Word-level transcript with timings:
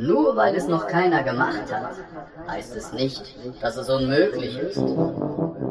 Nur 0.00 0.34
weil 0.34 0.54
es 0.54 0.66
noch 0.66 0.86
keiner 0.86 1.22
gemacht 1.22 1.70
hat, 1.70 1.94
heißt 2.48 2.74
es 2.74 2.94
nicht, 2.94 3.22
dass 3.60 3.76
es 3.76 3.90
unmöglich 3.90 4.56
ist. 4.56 4.76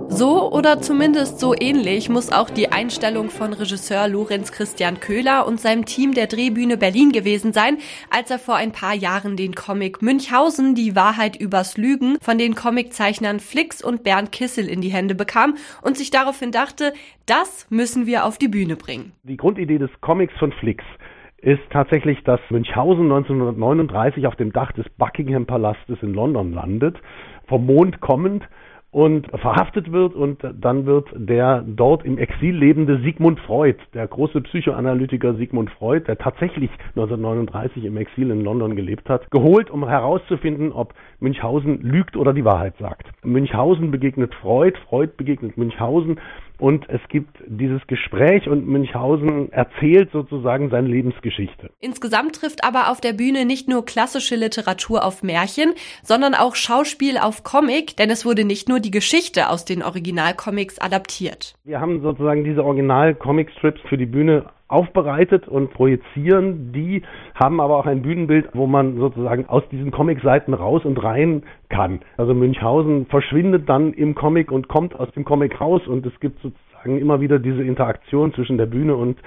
So 0.09 0.51
oder 0.51 0.79
zumindest 0.81 1.39
so 1.39 1.55
ähnlich 1.59 2.09
muss 2.09 2.31
auch 2.31 2.51
die 2.51 2.71
Einstellung 2.71 3.31
von 3.31 3.53
Regisseur 3.53 4.07
Lorenz 4.07 4.51
Christian 4.51 4.99
Köhler 4.99 5.47
und 5.47 5.59
seinem 5.59 5.85
Team 5.85 6.13
der 6.13 6.27
Drehbühne 6.27 6.77
Berlin 6.77 7.11
gewesen 7.11 7.53
sein, 7.53 7.79
als 8.11 8.29
er 8.29 8.37
vor 8.37 8.55
ein 8.55 8.71
paar 8.71 8.93
Jahren 8.93 9.35
den 9.35 9.55
Comic 9.55 10.03
Münchhausen, 10.03 10.75
die 10.75 10.95
Wahrheit 10.95 11.35
übers 11.35 11.75
Lügen 11.77 12.17
von 12.21 12.37
den 12.37 12.53
Comiczeichnern 12.53 13.39
Flix 13.39 13.83
und 13.83 14.03
Bernd 14.03 14.31
Kissel 14.31 14.69
in 14.69 14.81
die 14.81 14.89
Hände 14.89 15.15
bekam 15.15 15.55
und 15.81 15.97
sich 15.97 16.11
daraufhin 16.11 16.51
dachte, 16.51 16.93
das 17.25 17.65
müssen 17.71 18.05
wir 18.05 18.25
auf 18.25 18.37
die 18.37 18.47
Bühne 18.47 18.75
bringen. 18.75 19.13
Die 19.23 19.37
Grundidee 19.37 19.79
des 19.79 19.89
Comics 20.01 20.33
von 20.37 20.51
Flix 20.51 20.83
ist 21.41 21.61
tatsächlich, 21.71 22.23
dass 22.23 22.39
Münchhausen 22.49 23.03
1939 23.03 24.27
auf 24.27 24.35
dem 24.35 24.51
Dach 24.51 24.71
des 24.73 24.87
Buckingham 24.97 25.45
Palastes 25.45 25.97
in 26.01 26.13
London 26.13 26.53
landet, 26.53 26.97
vom 27.47 27.65
Mond 27.65 28.01
kommend 28.01 28.47
und 28.91 29.27
verhaftet 29.39 29.91
wird 29.91 30.15
und 30.15 30.39
dann 30.59 30.85
wird 30.87 31.07
der 31.13 31.63
dort 31.65 32.03
im 32.05 32.17
Exil 32.17 32.55
lebende 32.55 32.99
Sigmund 33.01 33.39
Freud, 33.41 33.77
der 33.93 34.07
große 34.07 34.41
Psychoanalytiker 34.41 35.35
Sigmund 35.35 35.69
Freud, 35.71 36.05
der 36.07 36.17
tatsächlich 36.17 36.71
1939 36.95 37.85
im 37.85 37.97
Exil 37.97 38.31
in 38.31 38.43
London 38.43 38.75
gelebt 38.75 39.07
hat, 39.07 39.29
geholt, 39.29 39.69
um 39.69 39.87
herauszufinden, 39.87 40.71
ob 40.71 40.95
Münchhausen 41.19 41.81
lügt 41.81 42.17
oder 42.17 42.33
die 42.33 42.45
Wahrheit 42.45 42.75
sagt. 42.79 43.07
Münchhausen 43.23 43.91
begegnet 43.91 44.33
Freud, 44.33 44.77
Freud 44.89 45.11
begegnet 45.17 45.55
Münchhausen 45.55 46.19
und 46.59 46.87
es 46.89 47.01
gibt 47.09 47.37
dieses 47.47 47.85
Gespräch 47.87 48.47
und 48.47 48.67
Münchhausen 48.67 49.51
erzählt 49.51 50.11
sozusagen 50.11 50.69
seine 50.69 50.87
Lebensgeschichte. 50.87 51.71
Insgesamt 51.79 52.35
trifft 52.35 52.63
aber 52.63 52.91
auf 52.91 53.01
der 53.01 53.13
Bühne 53.13 53.45
nicht 53.45 53.67
nur 53.67 53.85
klassische 53.85 54.35
Literatur 54.35 55.03
auf 55.03 55.23
Märchen, 55.23 55.73
sondern 56.03 56.35
auch 56.35 56.55
Schauspiel 56.55 57.17
auf 57.17 57.43
Comic, 57.43 57.95
denn 57.97 58.09
es 58.09 58.25
wurde 58.25 58.43
nicht 58.43 58.69
nur 58.69 58.79
die 58.79 58.91
Geschichte 58.91 59.49
aus 59.49 59.65
den 59.65 59.81
Originalcomics 59.81 60.79
adaptiert. 60.79 61.55
Wir 61.63 61.79
haben 61.79 62.01
sozusagen 62.01 62.43
diese 62.43 62.63
Original-Comic-Strips 62.63 63.81
für 63.87 63.97
die 63.97 64.05
Bühne 64.05 64.45
aufbereitet 64.69 65.47
und 65.47 65.73
projizieren. 65.73 66.71
Die 66.71 67.01
haben 67.35 67.59
aber 67.59 67.77
auch 67.77 67.85
ein 67.85 68.01
Bühnenbild, 68.01 68.49
wo 68.53 68.67
man 68.67 68.97
sozusagen 68.97 69.47
aus 69.47 69.63
diesen 69.69 69.91
Comicseiten 69.91 70.53
raus 70.53 70.85
und 70.85 71.03
rein 71.03 71.43
kann. 71.67 71.99
Also 72.17 72.33
Münchhausen 72.33 73.07
verschwindet 73.07 73.67
dann 73.67 73.93
im 73.93 74.15
Comic 74.15 74.51
und 74.51 74.69
kommt 74.69 74.97
aus 74.97 75.11
dem 75.11 75.25
Comic 75.25 75.59
raus 75.59 75.85
und 75.87 76.05
es 76.05 76.17
gibt 76.19 76.39
sozusagen 76.41 76.99
immer 76.99 77.19
wieder 77.19 77.39
diese 77.39 77.63
Interaktion 77.63 78.33
zwischen 78.33 78.57
der 78.57 78.67
Bühne 78.67 78.95
und 78.95 79.17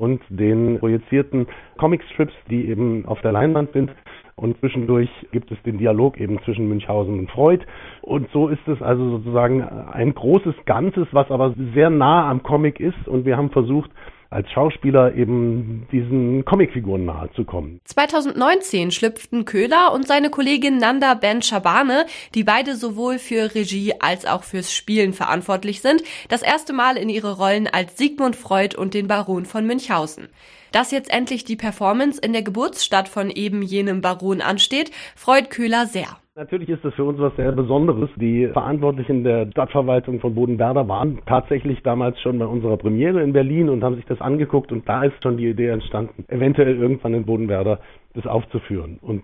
und 0.00 0.22
den 0.30 0.78
projizierten 0.78 1.46
Comicstrips, 1.76 2.32
die 2.48 2.68
eben 2.68 3.04
auf 3.04 3.20
der 3.20 3.32
Leinwand 3.32 3.72
sind. 3.72 3.90
Und 4.34 4.58
zwischendurch 4.60 5.10
gibt 5.32 5.52
es 5.52 5.62
den 5.64 5.76
Dialog 5.76 6.18
eben 6.18 6.40
zwischen 6.44 6.66
Münchhausen 6.68 7.18
und 7.18 7.30
Freud. 7.30 7.62
Und 8.00 8.30
so 8.32 8.48
ist 8.48 8.66
es 8.66 8.80
also 8.80 9.18
sozusagen 9.18 9.62
ein 9.62 10.14
großes 10.14 10.54
Ganzes, 10.64 11.06
was 11.12 11.30
aber 11.30 11.54
sehr 11.74 11.90
nah 11.90 12.30
am 12.30 12.42
Comic 12.42 12.80
ist. 12.80 13.06
Und 13.06 13.26
wir 13.26 13.36
haben 13.36 13.50
versucht, 13.50 13.90
als 14.30 14.48
Schauspieler 14.50 15.14
eben 15.14 15.88
diesen 15.90 16.44
Comicfiguren 16.44 17.04
nahe 17.04 17.30
zu 17.34 17.44
kommen. 17.44 17.80
2019 17.84 18.92
schlüpften 18.92 19.44
Köhler 19.44 19.92
und 19.92 20.06
seine 20.06 20.30
Kollegin 20.30 20.78
Nanda 20.78 21.14
Ben 21.14 21.42
Shabane, 21.42 22.06
die 22.34 22.44
beide 22.44 22.76
sowohl 22.76 23.18
für 23.18 23.54
Regie 23.54 23.94
als 23.98 24.26
auch 24.26 24.44
fürs 24.44 24.72
Spielen 24.72 25.12
verantwortlich 25.12 25.80
sind, 25.80 26.02
das 26.28 26.42
erste 26.42 26.72
Mal 26.72 26.96
in 26.96 27.08
ihre 27.08 27.36
Rollen 27.36 27.66
als 27.66 27.96
Sigmund 27.96 28.36
Freud 28.36 28.76
und 28.76 28.94
den 28.94 29.08
Baron 29.08 29.46
von 29.46 29.66
Münchhausen. 29.66 30.28
Dass 30.72 30.92
jetzt 30.92 31.12
endlich 31.12 31.44
die 31.44 31.56
Performance 31.56 32.20
in 32.20 32.32
der 32.32 32.42
Geburtsstadt 32.42 33.08
von 33.08 33.30
eben 33.30 33.62
jenem 33.62 34.00
Baron 34.00 34.40
ansteht, 34.40 34.92
freut 35.16 35.50
Köhler 35.50 35.86
sehr. 35.86 36.16
Natürlich 36.40 36.70
ist 36.70 36.82
das 36.82 36.94
für 36.94 37.04
uns 37.04 37.18
was 37.18 37.36
sehr 37.36 37.52
Besonderes. 37.52 38.08
Die 38.16 38.46
Verantwortlichen 38.46 39.24
der 39.24 39.46
Stadtverwaltung 39.50 40.20
von 40.20 40.34
Bodenwerder 40.34 40.88
waren 40.88 41.20
tatsächlich 41.26 41.82
damals 41.82 42.18
schon 42.22 42.38
bei 42.38 42.46
unserer 42.46 42.78
Premiere 42.78 43.22
in 43.22 43.34
Berlin 43.34 43.68
und 43.68 43.84
haben 43.84 43.96
sich 43.96 44.06
das 44.06 44.22
angeguckt 44.22 44.72
und 44.72 44.88
da 44.88 45.04
ist 45.04 45.22
schon 45.22 45.36
die 45.36 45.50
Idee 45.50 45.68
entstanden, 45.68 46.24
eventuell 46.28 46.78
irgendwann 46.78 47.12
in 47.12 47.26
Bodenwerder 47.26 47.80
das 48.14 48.26
aufzuführen. 48.26 48.98
Und 49.02 49.22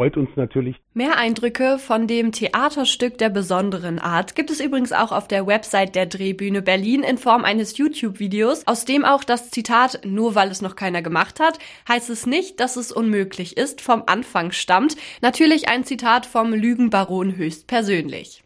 freut 0.00 0.16
uns 0.16 0.30
natürlich. 0.34 0.76
Mehr 0.94 1.18
Eindrücke 1.18 1.78
von 1.78 2.06
dem 2.06 2.32
Theaterstück 2.32 3.18
der 3.18 3.28
besonderen 3.28 3.98
Art 3.98 4.34
gibt 4.34 4.50
es 4.50 4.58
übrigens 4.58 4.92
auch 4.92 5.12
auf 5.12 5.28
der 5.28 5.46
Website 5.46 5.94
der 5.94 6.06
Drehbühne 6.06 6.62
Berlin 6.62 7.02
in 7.02 7.18
Form 7.18 7.44
eines 7.44 7.76
YouTube-Videos, 7.76 8.66
aus 8.66 8.86
dem 8.86 9.04
auch 9.04 9.24
das 9.24 9.50
Zitat 9.50 10.00
nur 10.06 10.34
weil 10.34 10.50
es 10.50 10.62
noch 10.62 10.74
keiner 10.74 11.02
gemacht 11.02 11.38
hat, 11.38 11.58
heißt 11.86 12.08
es 12.08 12.24
nicht, 12.24 12.60
dass 12.60 12.76
es 12.76 12.92
unmöglich 12.92 13.58
ist, 13.58 13.82
vom 13.82 14.04
Anfang 14.06 14.52
stammt. 14.52 14.96
Natürlich 15.20 15.68
ein 15.68 15.84
Zitat 15.84 16.24
vom 16.24 16.54
Lügenbaron 16.54 17.36
höchstpersönlich. 17.36 18.42